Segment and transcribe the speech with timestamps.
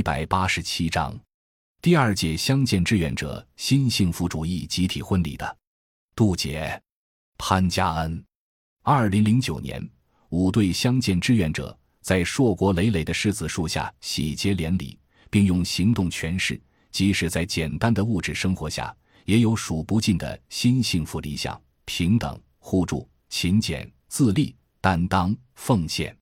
[0.00, 1.14] 一百八十七章，
[1.82, 5.58] 第二届相见志愿者新幸福主义集体婚礼的
[6.16, 6.80] 杜姐
[7.36, 8.24] 潘家恩。
[8.82, 9.86] 二零零九年，
[10.30, 16.58] 五对相见志愿者在硕果累累的柿子树下喜结连理，并用行动诠释，
[16.90, 18.96] 即使在简单的物质生活下，
[19.26, 26.16] 也有数不尽的新幸福理想：平等、互助、勤俭、自立、担当、奉献。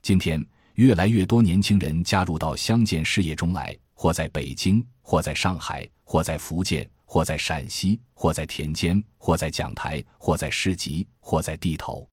[0.00, 0.40] 今天。
[0.76, 12.06] 越来越多年轻人加入到相见事业中来，或在北京，或在上海，或在福建，或在陕西，或在田间，或在讲台，或在市集，或在地头。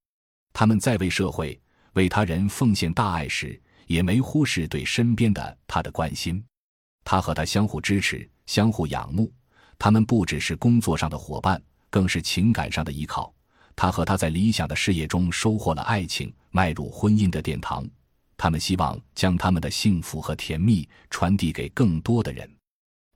[0.54, 1.60] 他们在为社会、
[1.92, 6.42] 为他人奉献大爱时，也没忽视对身边的他的关心。
[7.04, 9.30] 他和他相互支持，相互仰慕。
[9.78, 13.34] 他们不只是工作上的伙伴，更是情感上的依靠。
[13.76, 17.86] 他和他在理想的事业中收获了爱情，迈入婚姻的殿堂。
[18.44, 22.58] 他们希望将他们的幸福和甜蜜传递给更多的人。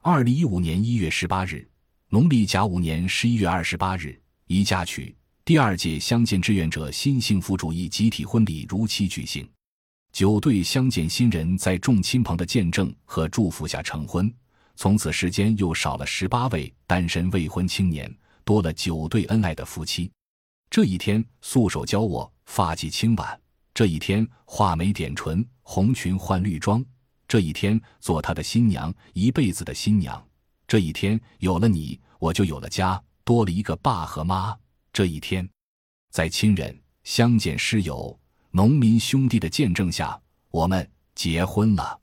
[0.01, 1.67] 二零一五年一月十八日，
[2.07, 9.45] 农历甲午年十一月二十八日，宜家娶第二届相见志愿者新幸福主义集体婚礼如期举行。
[10.13, 14.33] 九对相见新人在众亲朋的见证和祝福下成婚，
[14.77, 18.09] 从此世间又少了十八位单身未婚青年，
[18.45, 20.09] 多了九对恩爱的夫妻。
[20.69, 23.37] 这一天，素手教我，发髻轻挽。
[23.77, 26.83] 这一天，画眉点唇，红裙换绿装。
[27.27, 30.27] 这一天，做他的新娘，一辈子的新娘。
[30.67, 34.57] 这一天，有了你，我就有了家，多了一个爸和妈。
[34.91, 35.47] 这一天，
[36.09, 38.19] 在亲人、乡间师友、
[38.49, 40.19] 农民兄弟的见证下，
[40.49, 42.01] 我们结婚了。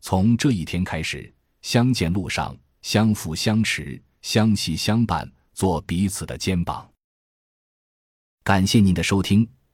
[0.00, 6.90] 从这一天开始，相见路上相扶相持，相惜相伴，做彼此的肩膀。
[8.42, 9.46] 感谢您的收听。